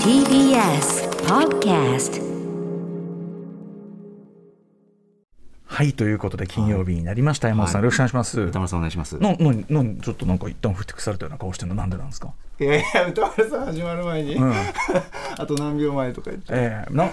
[0.00, 2.25] TBS Podcast
[5.76, 8.40] はいということで金曜日になりました、山本さん、はいよろしくお願いします。
[8.40, 9.18] 歌丸さんお願いします。
[9.18, 9.52] な、な、
[9.82, 12.32] な、ちょっとなんか一旦ふてくされたような顔してるのなんでなんですか？
[12.58, 14.54] いやいや、歌丸さん始まる前に、うん、
[15.36, 16.48] あと何秒前とか言って。
[16.54, 17.08] ええな、え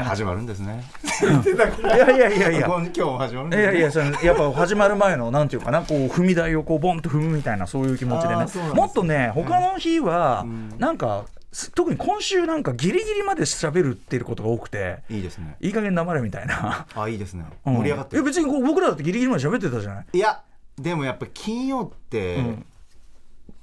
[0.00, 0.84] ー始まるんですね。
[1.22, 2.66] いやいやいやいや。
[2.66, 3.62] 今 今日も始まるんですね。
[3.62, 11.41] いやいや、そのやっぱ始まる前のなんていうかな、こう踏み台をこうボンと踏むみたいなそういう気持ちでねもっとね、他の日はうんなんか、す
[11.74, 15.56] 特に今週なんかギリギリまで喋るっていうことが多くて、いいですね。
[15.60, 16.86] いい加減黙れみたいな。
[16.94, 17.44] あ、いいですね。
[17.66, 18.22] うん盛り上がってる。
[18.22, 20.06] いや別に僕らだってギリギリまで喋ってたじゃない？
[20.12, 20.40] いや、
[20.78, 22.66] でもやっぱ金曜って、うん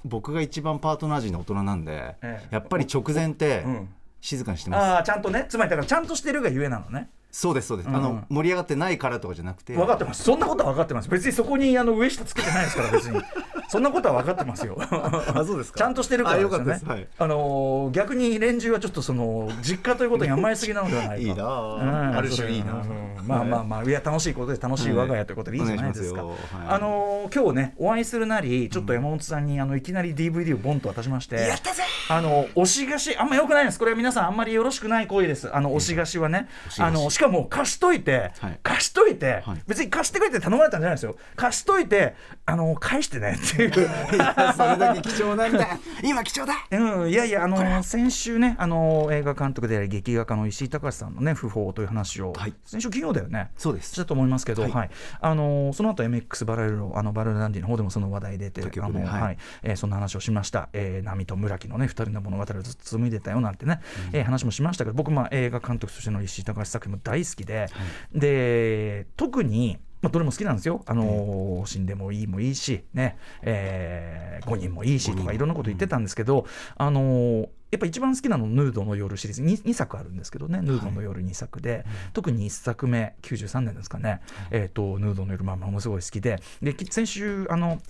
[0.02, 3.88] 僕が一番パートナー陣の大人なんで、ええやっぱり直前ってうん
[4.22, 4.82] 静かにしてます。
[4.82, 7.10] ああちゃんとね、つまりだからちゃんとしてるがゆえなのね。
[7.30, 7.88] そうですそうです。
[7.88, 9.74] うんあの盛り上がってないからとかじゃなくて。
[9.74, 10.22] 分かってます。
[10.22, 11.10] そんなことは分かってます。
[11.10, 13.20] 別にそこにあの上下つけてないですから別に。
[13.70, 14.76] そんなことは分かってますよ。
[14.82, 15.78] あ、そうですか。
[15.78, 17.06] ちゃんとしてるからあ、ですよね。
[17.18, 21.16] あのー逆に連中はちょっとその実家ということに甘えすぎなのではないか。
[21.16, 21.74] いいなあ。
[21.74, 22.16] うん。
[22.16, 22.72] ある種いいな。
[22.72, 23.26] うん。
[23.26, 26.24] まあまあまあいや楽しいことで楽しい我が家ということでいいじゃないですか。
[26.24, 26.36] はい。
[26.68, 31.36] あのー今日ねお会いするなりちょっと山本さんにあのいきなり DVD をボンと渡しまして。
[31.36, 31.84] やったぜ。
[32.08, 33.78] あの押し貸しあんま良くないです。
[33.78, 35.54] これは皆さんあんまりよろしくない行為です。
[35.54, 38.58] あの押し貸しはね、あのしかも貸しといて、はい。
[38.64, 41.16] 貸しといて、はい別に貸してくれって頼まれたんじゃないですよ。
[41.36, 42.14] 貸しといて
[42.46, 43.70] あの返してねっていう
[44.14, 45.78] いや それだけ貴重なんだ。
[46.02, 46.54] 今貴重だ。
[46.70, 53.50] うん、いやいや、あのー先週ね、あのー映画監督であり劇画家の石井隆さんのね訃報という話を、はい先週金曜だよね。
[53.56, 53.92] そうです。
[53.92, 54.88] したと思いますけど、ははい。
[54.88, 59.22] い、あのーその後 MX バラルロあのバラルダンディの方でもその話題出て、他あのはい。
[59.22, 60.68] はい、えーそんな話をしました。
[60.72, 63.80] えー、波と村木のね二人の物語をずっと紡いでたよなんてね、
[64.12, 67.66] えー話もしましたけど、僕まあ映画監督としての石井隆作品も大好きで、
[68.12, 79.42] で特にまあ、どれも好きなんですよ、あのー死んでもいいもいいし、ねえー、5人もいいしとかいろんなこと言ってたんですけど、あのーやっぱ一番好きなのヌードの夜シリーズ。
[79.42, 86.42] 2, 2作あるんですけどね、ヌードの夜2作で、特に1作目93年ですかね、えー、とヌードの夜まあものすごい好きで。
[86.60, 87.80] でき先週あの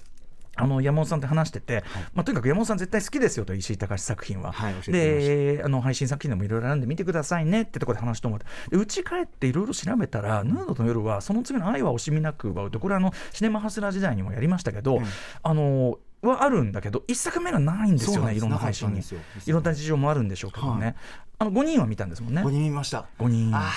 [0.60, 1.84] あの山本さんと話してて、
[2.14, 4.52] まあ、とにかく山本さん絶対好きですよと石井隆作品は。
[4.52, 15.00] はいであの配信作品でもいろいろあるんで見てくださいねってところで話してもらってでうち帰っていろいろ調べたら「ヌードの夜」はその次の「愛は惜しみなく奪う」とこれはあのシネマハスラー時代にもやりましたけど、
[15.42, 19.00] あのはあるんだけど1作目がないんですよねいろんな配信に。
[19.46, 20.94] いろんな事情もあるんでしょうけどね、はい。
[21.38, 22.42] あの5人は見たんですもんね。
[22.42, 23.06] 五人見ました。
[23.18, 23.54] 5人。
[23.54, 23.72] ああ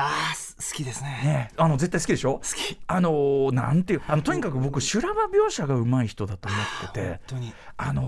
[0.00, 1.08] ーす好きですね。
[1.24, 2.34] ねあの絶対好きでしょ？
[2.34, 2.78] 好き。
[2.86, 7.52] あのーなんていうあのとにかく僕修羅場描写がうまい人だと思ってて本当に。
[7.76, 8.02] あの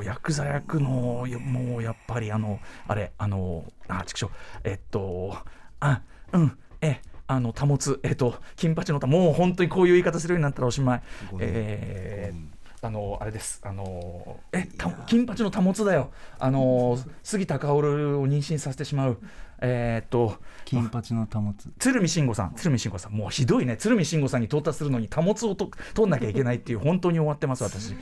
[0.00, 4.30] ーヤクザ役のよもうやっぱりあのあれあのあちくしょう
[4.64, 5.36] えっと
[5.80, 6.02] あ
[6.32, 11.02] うんえあの保つえっと金八のたもう本当にこういう言い方するようになったらおしまい
[11.40, 12.53] えー
[12.84, 13.60] あのあれです。
[13.64, 16.10] あのえた金八の保つだよ。
[16.38, 19.18] あの杉田薫を妊娠させてしまう。
[19.60, 21.70] えーっと金八の保つ。
[21.78, 27.92] 鶴見慎吾さん、鶴見慎吾さん、もうひどいね、鶴見慎吾さんに到達するのに、貨物をと取んなきゃいけないっていう、本当に終わってます、私。
[27.92, 27.98] うん。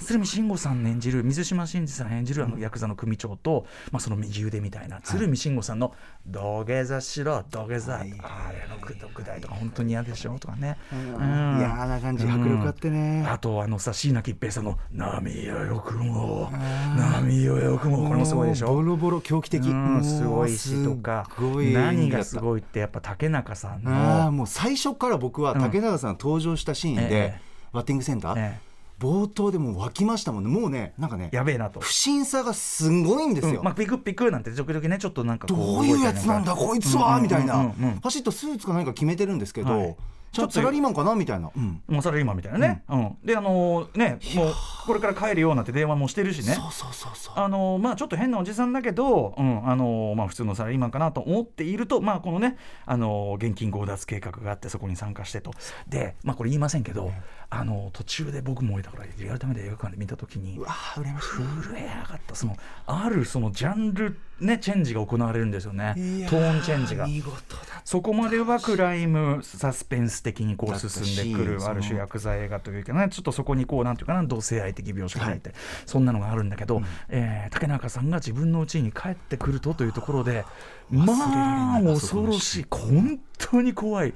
[0.00, 5.94] 鶴見慎吾さん演じる、水島新司さん演じるあのヤクザの組長と、まあ、その右腕みたいな、鶴見慎吾さんの
[6.30, 8.14] 土下座しろ、土下座、はい。
[8.22, 10.76] あれのくどくだいとか、本当に嫌でしょとかね。
[10.92, 11.58] うん。
[11.58, 13.24] 嫌な感じ迫力あってね。
[13.26, 16.50] あとあのさ椎名桔平さんの「波よよくも。
[16.96, 18.74] 波よよくも」これもすごいでしょ。
[18.74, 19.66] ボロボロ狂気的。
[19.66, 20.04] うん。
[20.04, 21.28] すごいもしとか。
[21.72, 27.08] 何がすごいってやっぱ竹中さんのああもう最初から僕は竹中さん登場したシーンええ。
[27.08, 27.40] で、
[27.72, 28.58] バッティングセンター、え
[29.00, 30.50] 冒頭でもう湧きましたもんね。
[30.50, 31.80] もうねなんかねやべえなと。
[31.80, 33.64] 不審さがすごいんですよ、うん。
[33.64, 37.66] まあ、ピクピクなんて時々ねちょっとなんかこどういうやつなんだこいつはみたいな、うんうん。
[37.66, 39.96] うんうんパシッとスーツか何か決めてるんですけど、はい。
[40.32, 41.16] ちょっとサラリーマンかな？
[41.16, 41.82] みたいな、うん。
[41.88, 43.16] もうサラリーマンみたいなね、うん。
[43.24, 44.54] であのねもう
[44.86, 46.54] これから帰るようなんて電話もしてるしね。
[46.54, 47.34] そうそうそうそう。
[47.36, 49.68] あのまあちょっと変なおじさんだけど、うん。
[49.68, 52.56] あのまあ、普通のサラリーマンかなと思っていると、まあ、このね
[52.86, 55.50] あの現金強奪計画があってそこに参加してと。
[55.88, 57.10] で、まあ、これ言いませんけど、
[57.52, 61.28] あの途中で僕もだからリアルタイムで映画館で見た時にうわー羨ましい。
[61.62, 62.56] 震え上がったその
[62.86, 65.94] あるそのジャンル、ね、チェンジが行われるんですよね。
[65.96, 67.06] いやトーンチェンジが。
[67.06, 75.52] 見事だそこまではクライムサスペンス的にこう進んでくるある種ヤクザ映画というかねちょっとそこにこうなんていうかな同性愛的描写が入って、
[75.86, 80.44] そんなのがあるんだけど、えー竹中さんが自分の家に帰ってくるとというところで
[80.88, 82.66] まあ恐ろしい。
[82.70, 84.14] 本当に怖い、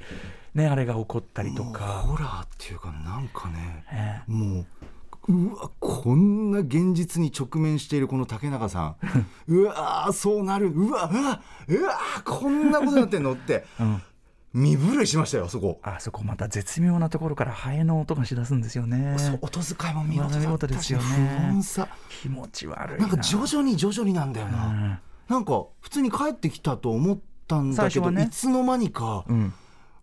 [0.55, 2.05] ね、あれが起こったりとか。
[2.07, 4.31] ホラーっていうかなんかねええ。
[4.31, 4.67] もう
[5.27, 8.97] うわこんな現実に直面しているこの竹中さん。
[9.49, 10.69] うわーそうなる。
[10.69, 13.65] うわうわうわこんなことになってんのって。
[13.81, 14.03] うん。
[14.53, 15.81] 身震いしましたよそこ。
[15.83, 19.17] あそこまた絶妙なところからハエの音がしだすんですよね。
[19.19, 21.61] そう音遣いも見事ですよね。
[22.23, 23.07] 気持ち悪いな。
[23.07, 24.99] んか徐々に徐々になんだよな、うん。
[25.29, 27.19] なんか普通に帰ってきたと思っ
[27.49, 28.23] たんだけど、ね。
[28.23, 29.53] いつの間にかうん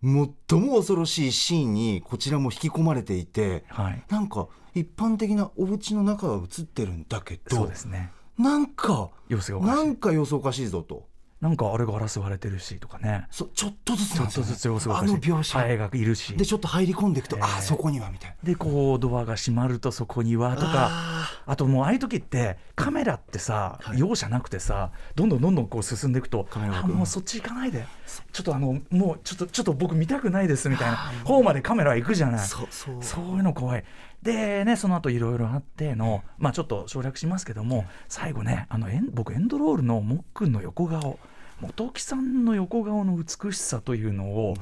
[0.03, 4.03] 最も恐ろしいシーンにこちらも引き込まれていてはい。
[4.09, 8.11] なんか一般的なお家の中は映ってるんだけそうどですね。
[8.37, 9.75] なんか様子がおかしい。
[9.75, 11.07] なんか様子おかしいぞと
[11.41, 13.25] なんかあれガラス割れてるしとかね。
[13.31, 15.57] そちょっとずつちょっとずつ様子がおあの描写。
[15.57, 16.37] ハエがいるし。
[16.37, 18.35] でちょっと入り込んでいくと、えーあそこにはみたいな。
[18.43, 23.99] でこうドアが閉まるとそこにはとかああともうああいう時ってカメラってさ、はい。
[23.99, 27.87] 容赦なくてさどんどんどんどんこう進んでいくとあもうそっち行かないで。
[28.31, 30.97] ちょっとあのもうちょっとちょっと僕見たくないですみたいな。
[31.25, 32.47] 方までカメラ行くじゃない。
[32.47, 32.97] そうそう。
[33.01, 33.83] そういうの怖い。
[34.21, 41.17] でねその後いろいろあってのまあちょっと省略しますけども最後ねあのエン僕エンドロールのもっくんの横顔
[41.61, 44.55] 本木さんの横顔の美しさというのを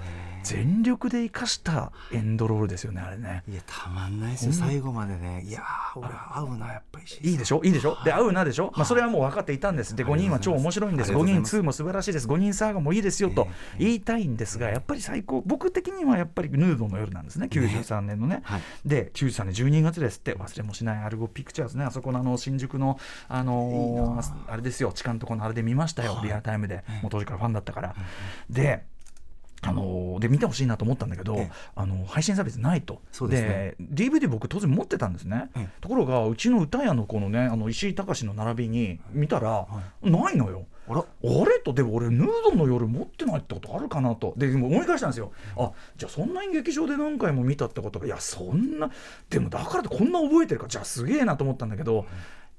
[0.43, 3.43] 全力で生かしたエンドロールですよねあれね。
[3.49, 5.43] いやたまんないですよ最後までね。
[5.45, 7.61] いやー俺合うなやっぱりいいでしょ？
[7.63, 7.97] いいでしょ？
[8.05, 9.95] で合うなでしょ、まあ、それはもう分かっていたんです。
[9.95, 11.11] で5人は超面白いんです。
[11.11, 11.57] 5人ありがとうございます。
[11.57, 12.27] 2も素晴らしいです。
[12.27, 13.47] 5人サーガもいいですよと
[13.77, 15.43] 言いたいんですがやっぱり最高。
[15.45, 17.47] 僕的にはやっぱりヌードの夜なんですね。
[17.51, 18.41] 93年のね。
[18.43, 18.61] はい。
[18.85, 20.35] で93年12月ですって。
[20.35, 21.83] 忘れもしないアルゴピクチャーズね。
[21.83, 22.97] あそこのあの新宿の
[23.27, 24.55] あのーあ。
[24.55, 24.93] れですよ。
[24.93, 26.19] 地下のところのあれで見ましたよ。
[26.23, 27.95] リアルタイムでもう当時からファンだったから。
[28.49, 28.85] で
[29.61, 31.51] あのーで見てほしいなと思ったんだけど、ええ。
[31.75, 33.01] あの配信サービスないと。
[33.11, 33.75] そうですね。
[33.81, 35.69] DVD 僕当然持ってたんですね、ええ。
[35.81, 39.67] ところがうちの歌屋のこのねあの石井隆の並びに見たら、
[40.01, 40.65] ないのよ。
[40.87, 40.99] あら。
[41.01, 41.05] あ
[41.45, 41.59] れ？
[41.59, 44.33] とでも俺ヌードの夜持ってないってことあるかなと。
[44.37, 45.33] ででも思い返したんですよ。
[45.57, 48.89] あじゃあそんなに劇場で何回も見たってことがいやそんな
[49.29, 50.67] でもだからってこんな覚えてるか。
[50.69, 52.05] じゃあすげえなと思ったんだけど、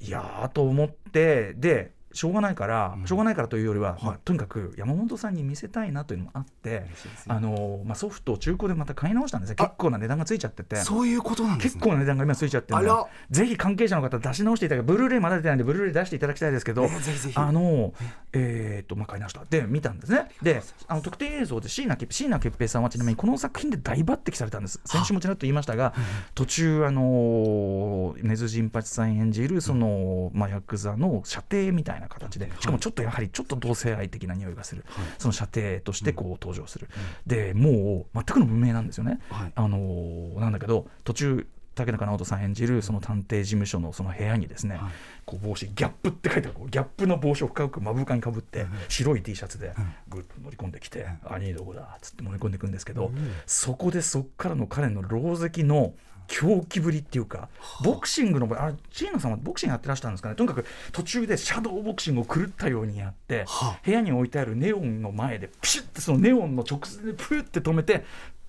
[0.00, 6.87] いやーと思ってでしょうがないから、しょうがないからというよりは、まあ、とにかく山本さんに見せたいなというのもあって
[7.29, 10.77] あの、まあ、ソフトを中古でまた買い直したんですね結構な値段がついちゃってて。
[10.77, 13.07] そういうことなんです結ね構な値段が今ついちゃってるんであら。
[13.31, 17.35] ぜひ関係者の方出し直していただきブルーレイまだ出てないんでブルーレイ出していただきたいですけど、えーぜひぜひ。
[17.37, 17.93] あの
[18.33, 18.85] えー。
[18.85, 19.45] っとまあ買い直した。
[19.49, 20.29] で見たんですね。
[20.43, 24.81] であの特定映像で椎名潔椎名潔平さんはちなみにこの作品で大抜擢されたんです。
[24.85, 25.95] 先週もちらっと言いましたが
[26.35, 34.85] 途中あの根津陣八さん演じるその、まあ、ヤクザの射程みたいな形でしかもちょっとやはりちょっと同性愛的な匂いがする、
[35.19, 36.88] その射程としてこう登場する、
[37.26, 39.52] でもう全くの無名なんですよね、はい。
[39.55, 44.91] あのーなんだけど途中竹中直人さん演じるその探偵事務所のその部屋にですね、はい。
[45.25, 46.56] こう帽子ギャップって書いてある。
[46.69, 49.73] ギャップの帽子を深く目深にかぶって白い T シャツで
[50.08, 53.12] ぐっと乗り込んできて「兄どこだ」っつって乗り込んでいくんですけど、
[53.46, 55.94] そこでそっからの彼の狼藉の
[56.31, 57.49] 狂気ぶりっていうか
[57.82, 60.37] ボクシングの場合あ椎名さんはボクシングやってらしたんですかね？
[60.37, 63.81] とにかく途中でシャドーボクシングを狂ったようにやってはあ。
[63.85, 68.05] 部屋に置いてあるネオンの前でピシッてそのネオンの直線でプーって止めて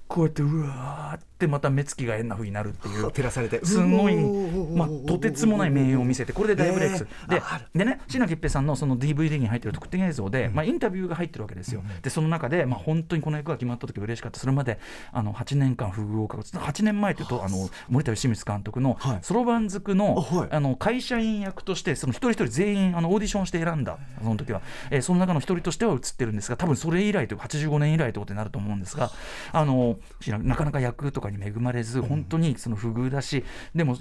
[0.08, 14.80] こうやってうわーってまた目つきが変な風になるっていう照らされて すごい、うまあ、とてつもない名演を見せてこれで大ブレイクする、でえーああるでね椎名桔平さんのその DVD に入ってる特典映像で、まあ、インタビューが入ってるわけですよ、でその中で、まあ、本当にこの役が決まった時嬉しかったそれまで
[15.12, 29.12] あの8年間不遇をかかつ8年前というとあの森田義満監督のはいそろばんずくの,、あはいあの会社員役としてその一人一人全員あのオーディションして選んだその時は、えーその中の一人としては映ってるんですが多分それ以来というか85年以来ということになると思うんですが
[29.52, 29.98] あの
[30.28, 33.44] なかなか役とかに恵まれず本当にその不遇だし
[33.74, 33.98] でも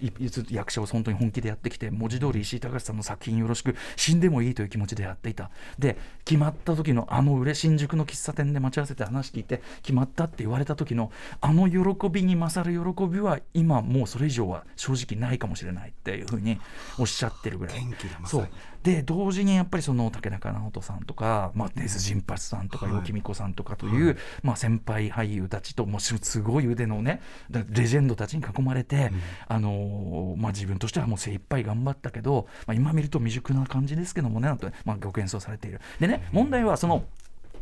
[0.51, 5.51] 役者を本当に本気でやってきて文字通り石井隆さんの作品よろしく死んでもいいという気持ちでやっていた。
[5.79, 11.11] で決まった時のあの売れ新宿の喫茶店で待ち合わせて話聞いて決まったって言われた時の
[11.41, 16.61] あの喜びに勝る喜びは今もうそれ以上は正直ないかもしれないっていうふうに
[16.99, 17.81] おっしゃってるぐらい。
[17.81, 18.49] 元気だそう
[18.83, 22.95] で同時にやっぱりその竹中直人さんとか、まあ、根津陣八さんとかはい。
[22.95, 27.21] 陽気美子さんとかという、まあ、先輩俳優たちともうすごい腕のね
[27.51, 29.13] だレジェンドたちに囲まれて、
[29.49, 35.81] あのーまあ、自分としてはもう精一杯頑張ったけど、まあ、今見ると未熟な感じですけどもねなんて、まあ、ご謙遜されている。
[35.99, 37.05] でね問題はその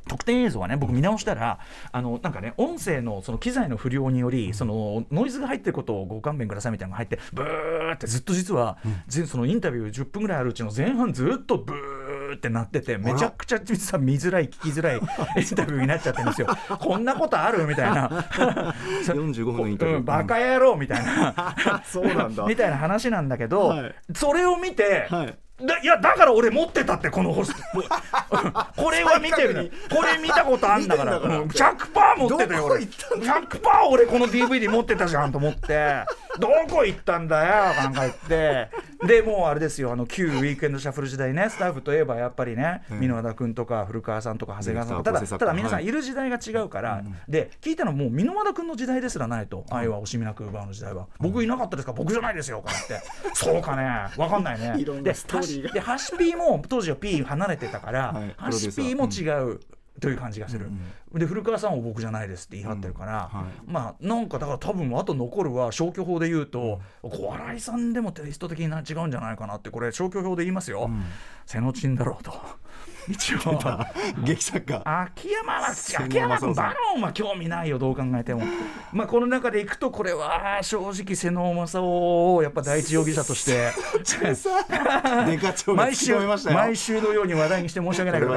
[0.08, 1.58] 特典映像はね僕見直したら
[1.92, 15.02] あのなんかね音声のその機材の不良によりそのノイズが入ってることをご勘弁くださいみたいなのが入ってブーってずっと実は、ぜそのインタビュー10分ぐらいあるうちの前半ずっとブーってなっててめちゃくちゃ実は見づらい聞きづらい イン
[15.56, 16.48] タビューになっちゃってるんですよ。
[16.78, 18.08] こんなことあるみたいな。
[19.04, 19.98] 45分のインタビュー。
[19.98, 21.54] うんバカ野郎みたいな。
[21.84, 22.44] そうなんだ。
[22.46, 23.94] みたいな話なんだけど、はい。
[24.14, 27.52] それを見て、はいだいやだから俺持ってたってこのホス
[28.76, 29.70] これは見てるね。
[29.92, 31.18] これ見たことあんだから。
[31.18, 31.38] から。
[31.38, 32.80] うん100%持ってたよ俺。
[32.80, 32.98] 行っ
[33.50, 33.60] た100%
[33.90, 36.04] 俺この DVD 持ってたじゃんと思って
[36.38, 38.68] どこ行ったんだよなんか言って。
[39.06, 51.92] でもうあれですよあの旧ウィークエンドシャッフル時代ねスタッフといえばやっぱりね箕和田君とか古川さんとか長谷川さんとかただただ皆さんはいいる時代が違うから、で聞いたのもう箕輪田君の時代ですらないと、愛は惜しみなく奪うの時代は、僕いなかったですか？
[51.92, 53.00] 僕じゃないですよからって。
[53.34, 54.08] そうかね。
[54.16, 54.74] 分かんないね。
[55.72, 58.34] でハシピーも当時は P 離れてたから、はい。
[58.36, 59.60] ハシピーも違う、
[60.00, 60.70] という感じがする、
[61.14, 63.40] で古川さんは僕じゃないですって言い張ってるから、うん。
[63.40, 63.48] はい。
[63.66, 70.90] まあなんかだから多分あと残るは消去法で言うと、小新井さんでもテイスト的にな違うんじゃないかなってこれ消去法で言いますよ、
[71.46, 72.32] 瀬野珍だろうと
[73.10, 73.38] 一応
[74.24, 74.82] 劇作家。
[74.84, 78.42] 秋山は千秋山君バロンは興味ないよどう考えても。
[78.92, 83.70] まあこの中でいくとこれは正直瀬能正夫をやっぱ第一容疑者として
[85.74, 86.14] 毎週
[86.52, 88.32] 毎週のように話題にして申し訳ないけど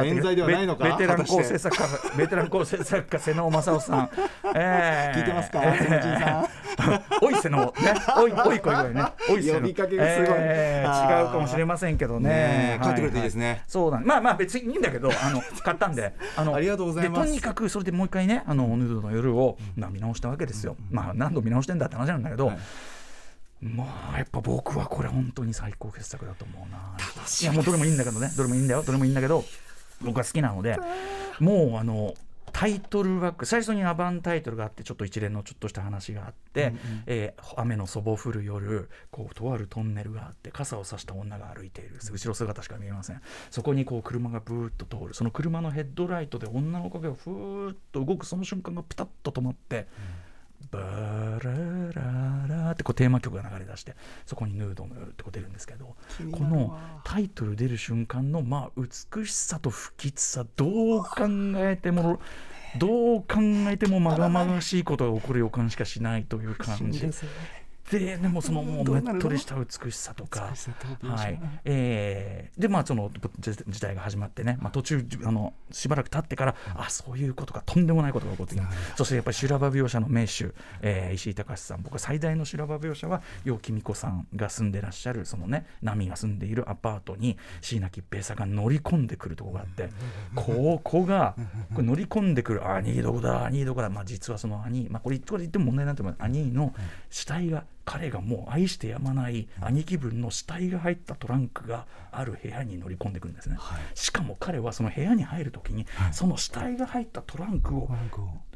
[0.45, 1.83] ベベテラン構成作家
[2.17, 4.09] ベテラン構成作家瀬能正夫さん、
[4.55, 5.61] え ー聞いてますか？
[5.63, 7.01] えー。
[7.21, 7.71] おい瀬能ね。
[8.17, 9.03] おいおい声声ね。
[9.29, 10.27] おい瀬能呼びかけがすごい。
[10.27, 12.79] 違うかもしれませんけどね。
[12.81, 13.63] 帰ってくれていいですね。
[13.67, 17.21] そうなんまあまあ別にいいんだけど あの買ったんであのありがとうございます。
[17.21, 22.57] でとにかくそれでもう一回ねあのヌードの夜を、まあ、見直したわけですよ、まあ何度見直してんだって話なんだけど、はい。
[23.61, 26.77] まあやっぱ僕はこれ本当に最高傑作だと思うな。
[27.41, 29.45] いやもうどれもいいんだけどねどれもいいんだよどれもいいんだけど
[30.01, 30.77] 僕は好きなので
[31.39, 32.13] もうあの
[32.61, 36.75] タイトルバック最初にアバンタイトルがあってちょっと一連のちょっとした話があって、
[37.07, 41.97] えー雨のそぼ降る夜こうとあるトンネルがあって傘を差した女が歩いている。
[42.11, 43.21] 後ろ姿しか見えません。
[43.49, 45.15] そこにこう車がブーッと通る。
[45.15, 48.27] その車のヘッドライトで女の影がふーっと動く。
[48.27, 49.87] その瞬間がピタッと止まって、
[50.69, 51.51] バラ
[51.93, 55.95] ララってこうテーマ曲が流れ出してそこにヌードの夜ってこう出るんですけど
[56.31, 58.81] このタイトル出る瞬間のまあ
[59.15, 61.09] 美しさと不吉さどう考
[61.57, 62.19] えても
[62.77, 63.39] どう考
[63.69, 67.01] えてもまがまがしいことが起こる予感しかしないという感じ
[67.99, 70.53] ででもそのもうねっとりした美しさとか。
[71.03, 71.39] はい。
[71.65, 78.67] えーでまあそのじ時代が始まってね、まあ、途中あのしばらく経ってからあそういうことかとんでもないことが起こってきた。
[78.95, 81.81] そしてやっぱり修羅場描写の名手、えー石井隆さん。
[81.81, 89.89] 僕は最大の修羅場描写は楊貴美子さんが住んでらっしゃるそのね波が住んでいるアパートに椎名桔平さんが乗り込んでくるところがあって
[90.35, 91.35] ここが
[91.73, 96.73] これ乗り込んでくる兄どこだ兄どこだ、まあ、実はその兄、まあ、これこれ言っても問題なんても兄の
[97.09, 103.57] 死体が彼がもう愛してやまない兄貴分の死体が入ったトランクがある部屋に乗り込んでくるんですね、
[103.93, 107.89] しかも彼はその部屋に入る時に、その死体が入ったトランクを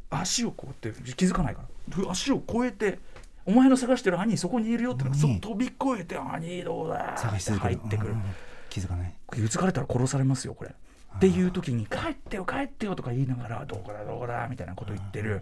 [0.09, 1.63] 足をこうやって気づかないか
[1.97, 2.09] ら。
[2.09, 2.99] 足を越えて
[3.45, 7.75] お前の探してる兄そこにいるよってのが飛び越えて兄どうだ探し続ける。
[7.77, 8.13] 入ってくる。
[8.13, 8.21] うん。
[8.69, 9.13] 気づかない。
[9.31, 10.71] 気づかれたら殺されますよこれ。
[11.15, 15.41] っていう時に「帰ってよ帰ってよ」とか言いながら「どこだどこだ」みたいなこと言ってる。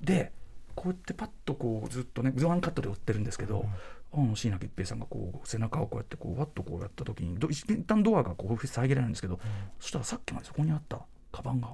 [0.00, 0.32] で
[0.74, 3.66] こうやってパッとこうずっとねワンカットで追ってるんですけど、
[4.12, 9.40] あの椎名桔平さんがこう背中をこうやってこうわっとこうやった時にど一旦ドアがこう遮られるんですけど、
[9.80, 11.00] そしたらさっきまでそこにあった
[11.30, 11.68] カバンが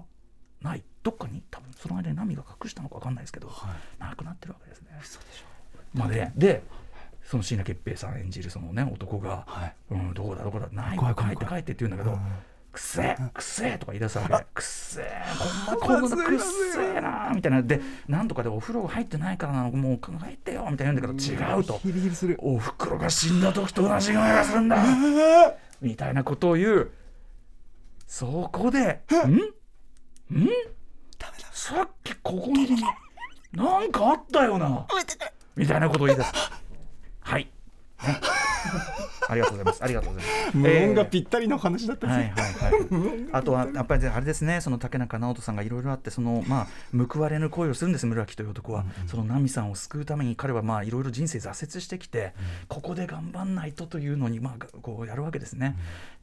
[0.63, 3.51] ないどっかに多分その間に波が隠したのか分かんないですけど、
[3.99, 4.89] なくなってるわけですね。
[5.95, 6.63] まあでで
[7.25, 10.99] その椎名桔平さん演じるそのね男がはい「うん、どこだどこだない。
[10.99, 12.21] 帰って帰って」って言うんだけどうん
[12.73, 15.23] 「くせえくせえ」とか言い出すわけ「くせえ
[15.81, 17.63] こんなこんなくっせえな」みたいな。
[17.63, 19.71] でなんとかでお風呂入ってないからなの。
[19.71, 21.79] もう考えてよみたいなんだけど違うと。
[21.79, 22.37] ヒリヒリする。
[22.41, 24.77] おふくろが死んだ時と同じ匂いがするんだ。
[25.81, 26.91] みたいなことを言う。
[28.07, 29.03] そこで
[30.31, 30.39] 「ん？
[30.39, 30.49] ん？
[31.53, 32.83] さっきここに
[33.53, 34.87] なんかあったよな」
[35.57, 36.33] みたいなことを言い出す。
[37.21, 37.51] はい、
[38.03, 38.21] ね
[39.29, 39.85] ありがとうございます。
[39.85, 40.57] ありがとうございます。
[40.57, 46.67] 無音がえーぴったりの話だったんですはいはいはい、あとはやっぱりあれですねその竹中直人さんがいろいろあってそのまあ
[47.07, 52.35] 報われぬ恋をするんです村木という男は、その奈美さんを救うために彼はまあいろいろ人生挫折してきて、
[52.69, 55.77] ここで頑張んないとというのにまあこうやるわけですね、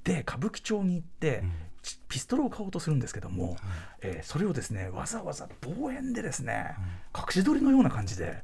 [0.04, 1.44] で歌舞伎町に行って、
[1.82, 3.58] ちピストルを買おうとするんですけども、
[4.02, 6.76] えーそれをですねわざわざ望遠でですね、
[7.16, 8.44] 隠し撮りのような感じで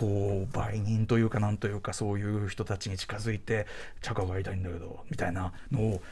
[0.00, 3.66] こう売人というかなんというかそういう人たちに近づいて
[4.00, 6.02] 「茶化がいたいんだけど」みたいなのを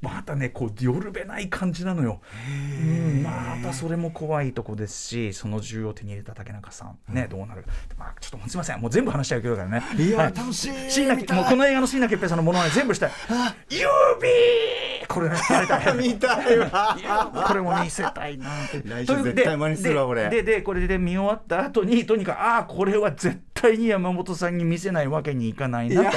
[0.00, 2.20] またねこうよるべない感じなのよ。
[2.48, 7.64] うんまたそれも怖いとこですしその銃を手に入れた竹中さんね、どうなる
[7.96, 8.80] まあちょっとすいません。
[8.80, 9.82] もう全部話しちゃうけどからね。
[9.96, 10.34] いやはい。
[10.34, 10.90] 楽しい。
[10.90, 13.10] 椎名もうこの映画の椎名桔平さんのものは全部したい。
[13.70, 13.82] 指!
[15.08, 16.96] これねあれだ見たいわ。
[17.46, 18.82] これも見せたいなって。
[18.84, 26.10] 来週絶対真似するわでこれででこれで見終わった後にとにかくああこれは絶対に山本さんに見せないわけにいかないな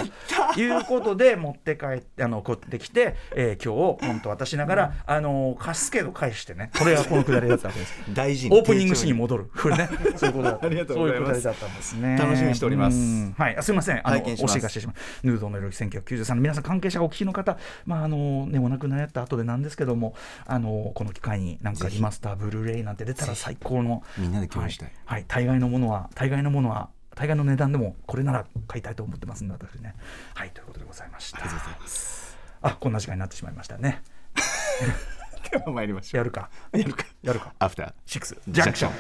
[0.54, 6.72] ということで持って帰ってあのこってきて、えー、今日本当渡しながら、あの貸すけど返してね。
[6.78, 7.94] これがこのくだりだったわけです。
[8.14, 8.58] 大事に。
[8.58, 9.50] オープニングシーンに戻る。
[9.56, 9.90] こ れね。
[10.16, 10.66] そういうことだった。
[10.68, 11.25] ありがとうございます。
[11.25, 12.18] そういうくだりだったんですね。
[12.18, 12.98] 楽しみにしております。
[12.98, 13.36] うん。
[13.38, 13.58] はい。
[13.58, 14.02] あすみません。
[14.04, 15.28] あのおしがしてしまう。
[15.28, 24.92] ヌードの夜1993皆さん関係者がお聞きの方まああのねお亡くなりになった後でなんですけどもあのこの機会になんかリマスターブルーレイなんて出たら最高のみんなで共有したい。
[25.06, 29.96] はい、はい、大概のものは大概のものは大概の値段でもこれなら買いたいと思ってますんで私ね。
[30.34, 31.40] はいということでございました。
[31.40, 32.38] ありがとうございます。
[32.62, 34.04] あこんな時間になってしまいましたね。
[35.52, 36.20] では参りましょう。
[36.20, 36.50] やるか。
[36.72, 37.06] やるか。
[37.22, 37.54] やるか。
[37.60, 38.92] アフターシックスジャンクション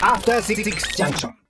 [0.00, 1.41] After Six Junction.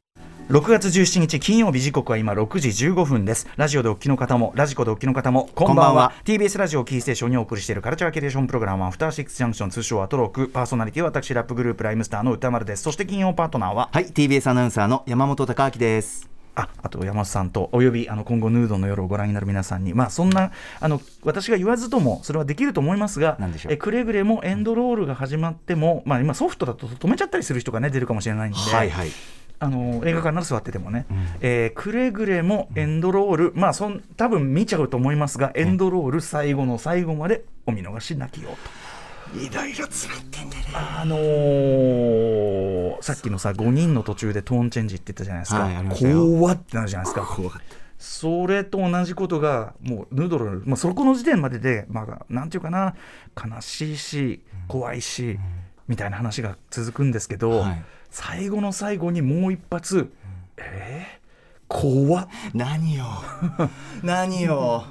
[0.48, 3.48] 6月17日金曜日時刻は今6時15分です。
[3.56, 5.84] ラジオでお聞きの方もラジコでお聞きの方もこんばんは。
[5.84, 6.12] こんばんは。
[6.24, 12.82] TBS ラジオキーステーションにお送りしているカルチャーキュレーションプログラムアフターシックスジャンクション通称アトロークパーソナリティは私ラップグループライムスターの歌丸です。
[12.82, 13.88] そして金曜パートナーは？
[13.92, 16.28] はい TBS アナウンサーの山本貴明です。
[16.54, 19.94] ああと山本さんとおよびあの今後ヌードの夜をご覧になる皆さんに。
[19.94, 23.72] まあそんなあの私が言わずともそれはできると思いますが何でしょう。
[23.72, 29.10] えくれぐれもエンドロールが始まってもまあ今ソフトだと止めちゃったりする人がね出るかもしれないんで、はいはい
[29.62, 31.06] あの映画館なら座っててもね、
[31.40, 38.56] えーくれぐれもエンドロール、まあそん多分見ちゃうと思いますがエンドロール最後の最後までお見逃しなきよう
[39.32, 39.38] と。
[39.38, 40.64] いろいろ詰まってんだね。
[40.74, 47.28] あのーさっきのさ5人の途中でトーンチェンジって言ったじゃないですか、はい怖ってなるじゃないですか。
[47.98, 52.96] それと同じことがもうヌードル、まあ、そこの時点までで、まあ、なんていうかな
[53.36, 55.38] 悲しいし怖いし、
[55.86, 60.12] みたいな話が続くんですけど、はい最後の最後にもう一発、
[60.58, 62.28] えー、怖っ。
[62.52, 63.06] 何よ。
[64.04, 64.84] 何よ。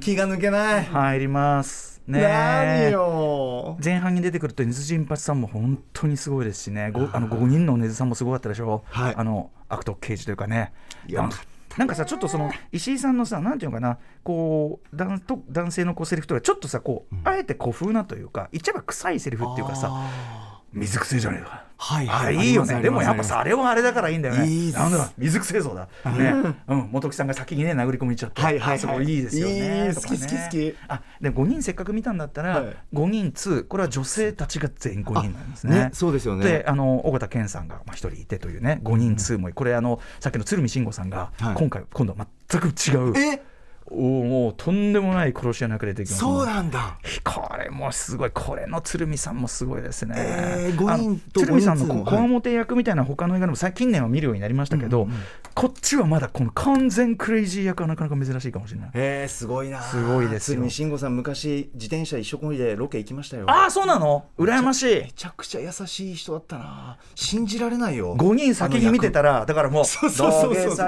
[0.00, 0.84] 気が抜けない。
[0.84, 2.02] 入ります。
[2.06, 3.78] ね何よ。
[3.82, 6.90] 前半に出てくると根津陣八さんも本当にすごいですしね。
[6.90, 9.14] ごあの5人の根津さんもすごかったでしょ、はい。
[9.16, 10.74] あの悪徳刑事というかね。
[11.06, 11.40] よか
[11.78, 13.96] なんかさちょっとその石井さんのさなんていうのかな。
[14.22, 22.36] こう男と男性のこうセリフとかちょっとさこう、あえて古風なというか言っちゃえば臭いセリフっていうかさあ水くせえじゃねえかはいい。
[22.36, 22.82] れいいよね。
[22.82, 24.48] でもやっぱさあれはあれだからいいんだよね。
[24.48, 26.54] いいなんだ水くせえぞだね。
[26.66, 28.42] うん本木さんが先にね殴り込みちゃって。
[28.42, 29.88] はいはいそこいいですよね。
[29.88, 30.18] いいとかね。
[30.18, 32.76] 好き好き好きあで5人せっかく見たんだったら、はい。
[32.92, 35.76] 5人2これは女性たちが全員5人なんですね。
[35.76, 36.44] ねそうですよね。
[36.44, 38.80] であの尾形健さんがまあ1人いてというね。
[38.82, 41.54] 5人2もこれあのさっきの鶴見慎吾さんがはい。
[41.54, 43.47] 今回今度は全く違う、えお
[43.94, 46.98] もうとんでもない殺し屋の役で出てきますそうなんだ。
[47.24, 55.08] これもすごいこれの鶴見さんもすごいですね、えー鶴見さんのこわもて役みたいな他の映画でも最近年は見るようになりましたけど、
[55.54, 58.90] こっちはまだこの完全クレイジー役はなかなか珍しいかもしれない。
[58.94, 59.82] えー、すごいな。
[59.82, 60.56] すごいですよ。
[60.56, 63.44] 鶴見慎吾さん昔自転車一緒こいでロケ行きましたよ。
[63.48, 64.26] ああそうなの？
[64.38, 64.94] 羨ましい。
[64.96, 66.98] めちゃくちゃ優しい人だったな。
[67.14, 68.16] 信じられないよ。
[68.16, 70.86] 5人先に見てたらだからもうそうそうそうそう。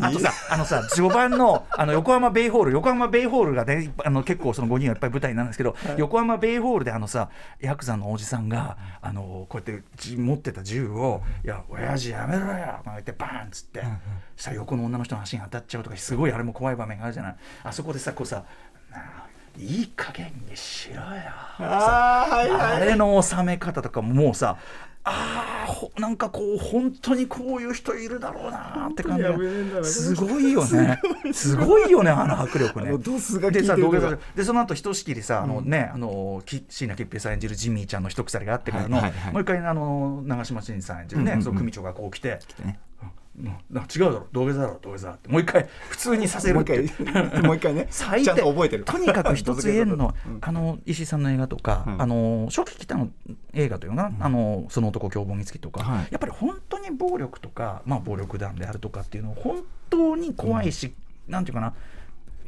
[0.00, 13.82] あとさあのさ序盤のあの横浜ベイホール横浜ベイホールがねあの結構その5人はいっぱい舞台になるんですけど、横浜ベイホールであのさヤクザのおじさんがあのこうやってじ持ってた銃を「いや親父やめろよ」とか言ってバーンっつって、
[14.36, 17.36] そしたら横の女の人の足に当たっちゃうとかすごいあれも怖い場面があるじゃない。
[17.62, 18.44] あそこでさこうさ
[19.58, 21.00] いい加減にしろよ。
[21.58, 22.72] あーはいはい。
[22.76, 24.56] あれの収め方とかももうさ
[25.04, 29.24] あーほなんかこう本当にこういう人いるだろうなって感じ
[29.88, 31.00] すごいよね。
[31.32, 32.96] すごいよね あの迫力ね。
[32.96, 33.62] で
[34.36, 41.44] でその後ひとしきりさあのね、あのき椎名桔平さん演じるジミーちゃんの一鎖があってからの、はいはいはいもう一回あの長嶋真司さん演じるね、うんうんうん。
[41.44, 42.38] その組長がこう来て
[43.40, 44.26] 違うだろ。
[44.32, 45.28] 土下座だろ土下座って。
[45.28, 46.78] もう一回普通にさせるって。
[47.42, 47.86] もう一回ね。
[47.90, 48.26] 最低。
[48.26, 48.84] ちゃんと覚えてる。
[48.84, 50.38] とにかく一つ言えるの、 うん。
[50.40, 52.02] あの石井さんの映画とか、うん。
[52.02, 53.08] あの初期北の
[53.54, 56.08] 映画というのかな、あのその男凶暴につきとか、はい。
[56.10, 60.94] やっぱり本当に暴力とか、まあ、暴力団であるとかっていうのを本当に怖いし、
[61.26, 61.74] なんていうかな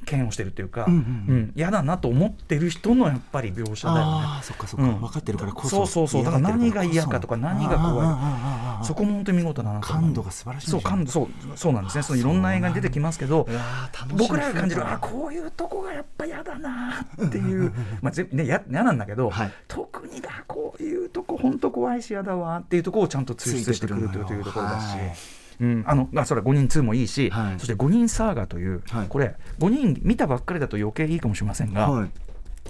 [0.08, 0.96] 嫌悪してるっていうか、うんう
[1.32, 4.02] んだなと思ってる人のやっぱり描写だよね。
[4.04, 5.00] ああそっかそっか、うん。
[5.00, 5.68] 分かってるからこそ。
[5.68, 6.24] そうそうそう。
[6.24, 10.70] だから何が嫌かとか何が怖いそこも本当に見事だな感度が素晴らしいん。
[10.70, 12.02] そう感度そうそうなんですね。
[12.02, 13.48] そのいろんな映画に出てきますけど
[14.16, 19.52] 僕らが感じるあこういうとこがやっぱ嫌だなっていうまあぜねや嫌なんだけど、はい。
[19.68, 25.43] 特にだこういうとこ本当怖いし嫌だわっていうとこをちゃんと抽出してくるというところだし。
[25.58, 27.58] はいうん、あのあそれは5人2もいいし、はい。
[27.58, 29.08] そして5人サーガという、はい。
[29.08, 32.10] これ5人見たばっかりだと余計いいかもしれませんが、はい。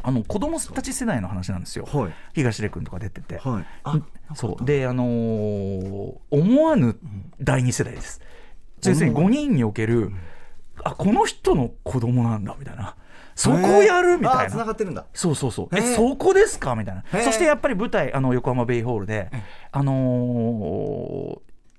[0.03, 2.13] あの子供たち世代の話なんですよ、はい。
[2.35, 4.03] 東出君とか出てて、はい。
[4.35, 4.65] そう。
[4.65, 6.97] であのー思わぬ
[7.41, 8.21] 第二世代です、
[8.85, 10.13] 要するに5人における、
[10.83, 12.97] あこの人の子供なんだみたいな。
[13.37, 15.07] そこやるみたいつなながってるんだ。
[15.13, 15.69] そうそうそう。
[15.77, 16.77] えそこですか？
[16.77, 17.05] みたいな。
[17.23, 19.31] そしてやっぱり舞台あの横浜ベイホールで
[19.73, 21.39] あのー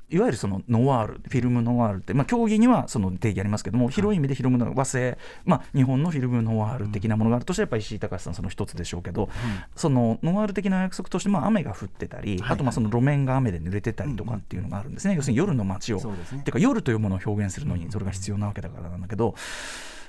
[0.09, 9.29] いわゆるそのノワールフィルムノワールって、まあ、競技にはその定義ありますけども、広い意味でフィルムの和製、まあ、日本のフィルムノワール的なものがあるとしてやっぱり石井隆さんその一つでしょうけど、
[9.75, 16.03] そのノワール的な約束として、まあ、雨が降ってたり、あとまあその路面が雨で濡れてたりとかっていうのがあるんですね、要するに夜の街を、ね。
[16.03, 19.35] っていうか夜というものを表現するのにそれが必要なわけだからなんだけど。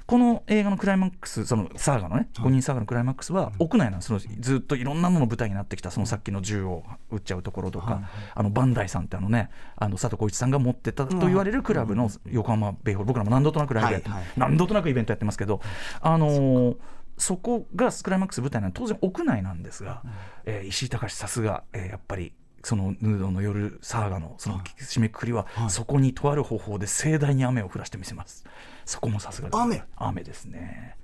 [0.07, 14.29] この映画のクライマックス、そのサーガのね、5人サーガのクライマックスは屋内なんです、ずっといろんなもの舞台になってきた、そのさっきの銃を撃っちゃうところとか、あのバンダイさんってあのね、あの佐藤浩市さんが持ってたと言われるクラブの横浜ベイホール、僕らも何度となくライブやって、はいはい。
[14.37, 15.61] 何度となくイベントやってますけど、
[16.01, 16.77] あのー
[17.19, 20.03] そこがクライマックス舞台なのは当然屋内なんですが、
[20.45, 22.35] えー石井隆さすが、えーやっぱり
[22.67, 28.45] そのヌードの夜サーガのその締めくくりは、そこにとある方法で盛大に雨を降らしてみせます。
[28.85, 29.61] そこもさすがです。
[29.61, 29.85] 雨？
[29.95, 30.97] 雨ですね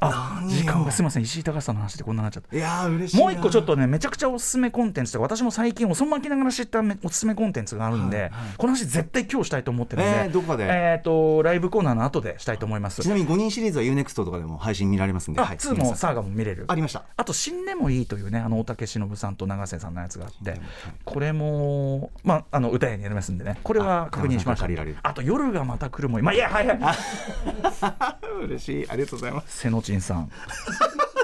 [0.00, 1.24] あ時間がすみません。
[1.24, 2.56] 石井隆さんの話でこんなになっちゃった。
[2.56, 8.32] いやー嬉しいなもう一個ちょっとねめちゃくちゃおすすめコンテンツとか私も最近遅まきながら知っためおすすめコンテンツがあるんで、はいはい。
[8.56, 10.66] この話絶対今日したいと思ってるんで、えーどこで？
[10.68, 13.02] えーとライブコーナーの後でしたいと思います。
[13.02, 16.64] ちなみに5人シリーズは UNEXT とかでも配信見られますんで、あ、はい、2もサーガも見れる。
[16.68, 17.04] ありました。
[17.16, 20.60] あと「死んでもいい」というねあの大竹しのぶさんと永瀬さんのやつがあって
[21.04, 23.58] これもまああの歌屋にやりますんでね。
[23.64, 24.68] これは確認しました。
[25.02, 26.66] あと「夜がまた来るもいい」まあいやはい。
[26.68, 26.94] は
[28.42, 28.86] い嬉しい。
[28.88, 29.58] ありがとうございます。
[29.58, 30.30] 瀬野珍さん。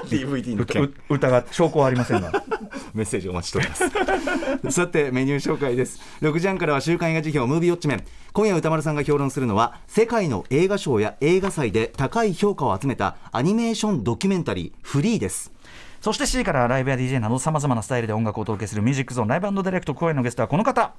[0.05, 2.31] DVD のう件歌が証拠はありませんが。
[2.93, 3.75] メッセージお待ちしておりま
[4.69, 4.71] す。
[4.71, 5.99] さてメニュー紹介です。
[6.21, 8.03] 6時半からは週刊映画辞表ムービーウォッチメン。
[8.33, 15.51] 今夜歌丸さんが評論するのは世界の映画賞や映画祭で高い評価を集めたアニメーションドキュメンタリーフリーです。
[16.01, 20.93] そして7時からはライブや DJ などさまざまなスタイルで音楽をお届けするミュージックゾーンライブディレクト公演のゲストはこの方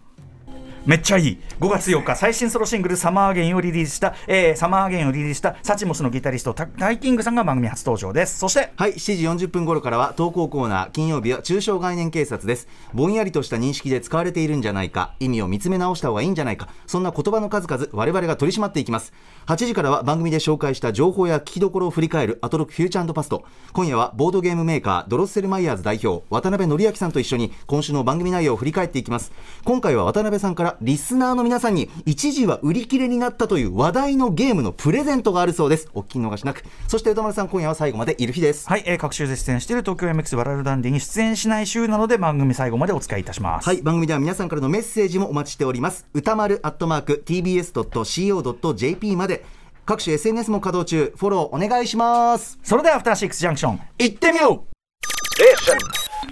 [0.87, 1.39] めっちゃいい。
[1.59, 8.39] 5月4日最新ソロシングル「サマーゲイン」をリリースした、えーサマーゲンをリリースしたサチモスのギタリストタタイキングさんが番組初登場です。
[8.39, 12.69] そしてはい7時40分頃からは投稿コーナー金曜日は中小概念警察です。
[12.95, 19.13] ぼんやりとした認識で使われているんじゃないか意味を見つめ直した方がいいんじゃないかそんな言葉の数々我々が取り締まっていきます。
[19.47, 23.45] 8時からは番組で紹介した情報や聞きどころを振り返るアトロクフューチャーパスト。
[23.73, 29.33] 今夜はボードゲームメーカードロッセルマイヤーズ代表渡辺則明さんと一緒に今週の番組内容を振り返っていきます。
[29.65, 43.67] 今回は渡辺さんからリスナーの皆さんに一時は売り切れになったという話題のゲームのプレゼントがあるそうですお聞き逃しなくそして歌丸さん今夜は最後までいる日ですはい、えー、各週で出演している東京 MX ワラルダンディに出演しない週なので番組最後までお付き合いいたします。
[43.67, 46.07] はい、番組では皆さんからのメッセージもお待ちしております。
[46.13, 49.45] 歌丸アットマーク tbs.co.jp まで
[49.85, 52.59] 各種 SNS も稼働中、フォローお願いします。
[52.63, 54.77] それではアフターシックスジャンクション行ってみよう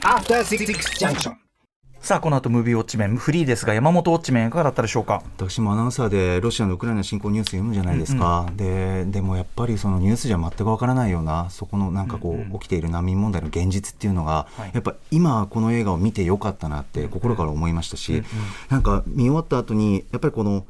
[0.03, 0.67] After Six
[0.99, 1.44] Junction.
[2.05, 5.23] さあこの後ムービーウォッチメンフリーですが山本ウォッチメンいかがだったでしょうか？
[5.39, 14.71] 私もアナウンサーでロシアのウクライナ侵攻ニュース読むじゃないですか、ででもやっぱりそのニュースじゃ全くわからないようなそこのなんかこう、起きている難民問題の現実っていうのが、はい。
[14.75, 18.23] やっぱ今この映画を見てよかったなって心から思いましたし、
[18.69, 20.67] なんか見終わった後にやっぱりこの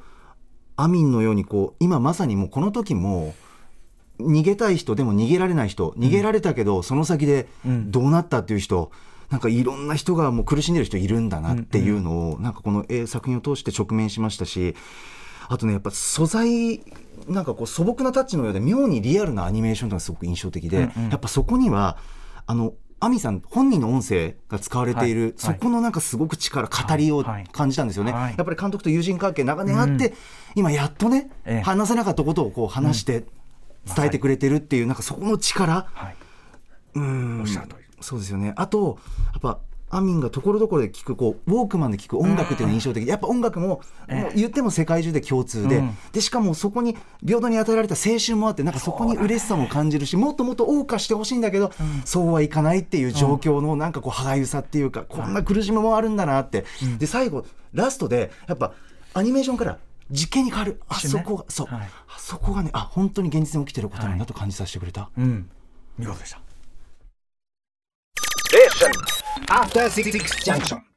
[0.76, 3.34] アミンのようにこう今まさにもうこの時も
[4.20, 8.92] 逃げたい人でも逃げられない人逃げられたけど、その先でどうなったっていう人、
[9.34, 14.76] なんかいろんな人がもう苦しんでる人いるんだなっていうのを、なんかこのえ作品を通して直面しましたし
[15.48, 16.82] あとねやっぱ素材
[17.26, 21.98] なんかこう素朴なタッチのようで妙にリアルなアニメーションというのがすごく印象的で、やっぱそこには
[22.46, 27.48] あのアミさん本人の音声が使われている、はいそこのなんかすごく力語りをはいはい。
[27.50, 30.14] 感じたんですよね、はいやっぱり監督と友人関係長年あって、
[30.54, 31.60] 今やっとね、ええ。
[31.62, 33.24] 話せなかったことをこう話して
[33.96, 36.16] 伝えてくれてるっていう、なんかそこの力、はい。
[36.94, 37.40] うん。
[37.40, 38.52] おっしゃる通りそうですよね。
[38.56, 38.98] あと
[39.32, 39.58] やっぱ
[39.90, 43.04] アミンがところどころで聞くこうウォークマンで聞く音楽っていうのが印象的。
[43.04, 45.96] でやっぱ音楽も,、もう言っても世界中で共通で,、うん。
[46.12, 51.70] でしかもそこに平等に与えられた青春もあってなんかそこに嬉しさも感じるしもっともっと謳歌してほしいんだけど、
[52.04, 56.64] そうはいかないっていう状況のなんかこう歯がゆさっていうか、こんな苦しみもあるんだなって、
[56.98, 58.72] で最後ラストでやっぱ
[59.14, 59.78] アニメーションから
[60.10, 60.80] 実験に変わる。
[60.88, 61.88] あそこがそう、はい。
[62.08, 65.08] あそこがねあ本当に現実に起きてることなんだと感じさせてくれた。
[65.16, 65.48] うん。
[65.98, 66.40] 見事でした
[68.78, 68.92] Junction.
[69.50, 70.93] After 66 Junction.